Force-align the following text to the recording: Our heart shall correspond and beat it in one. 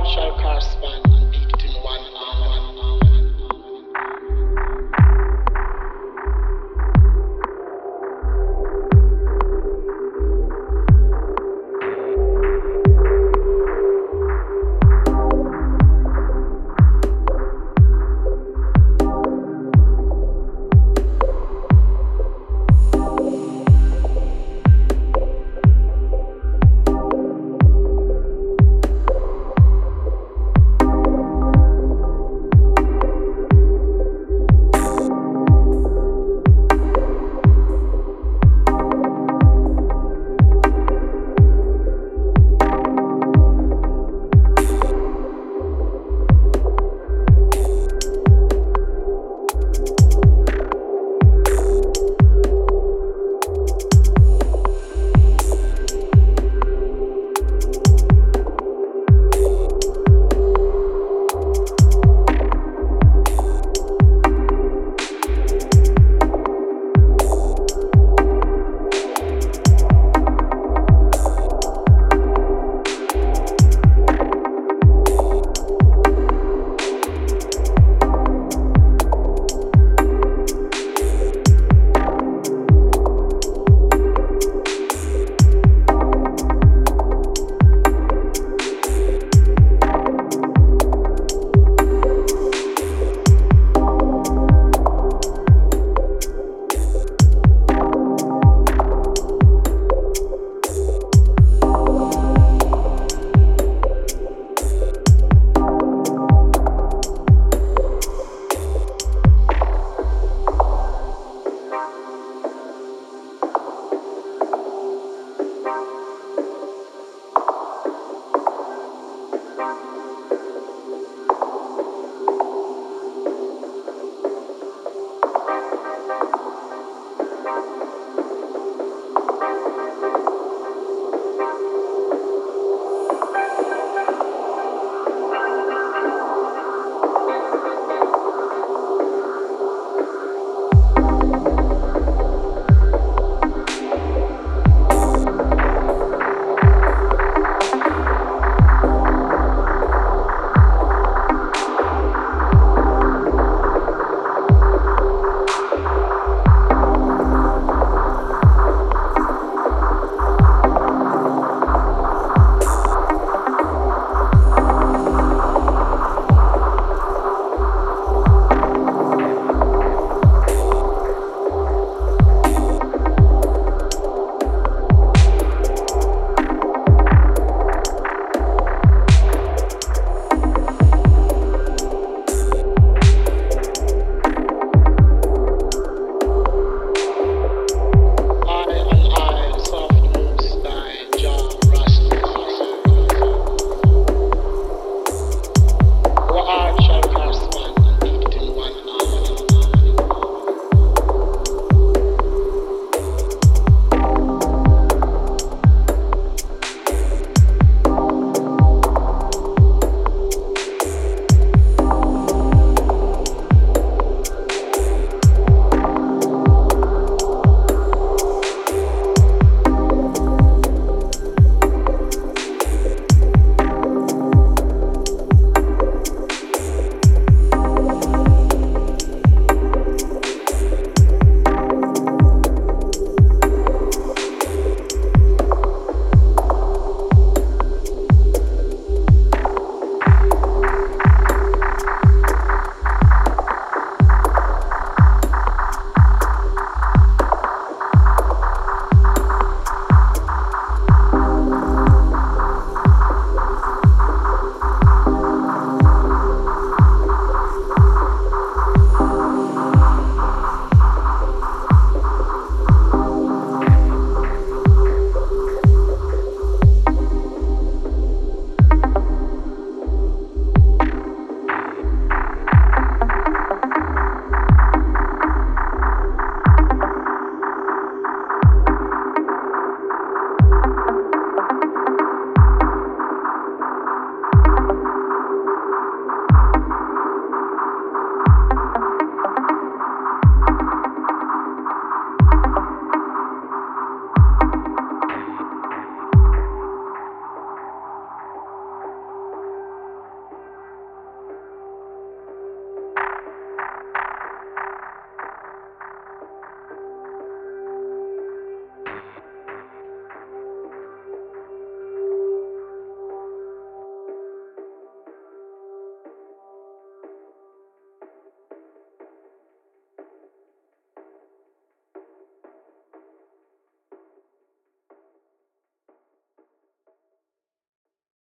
Our 0.00 0.06
heart 0.06 0.14
shall 0.14 0.40
correspond 0.40 1.04
and 1.12 1.30
beat 1.30 1.52
it 1.52 1.76
in 1.76 1.82
one. 1.82 2.19